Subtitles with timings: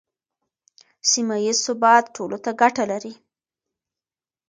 [1.09, 3.13] سیمه ییز ثبات ټولو ته ګټه لري.